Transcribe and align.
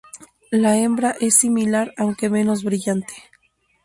La 0.49 0.77
hembra 0.79 1.15
es 1.19 1.37
similar 1.37 1.93
aunque 1.95 2.27
menos 2.31 2.63
brillante. 2.63 3.13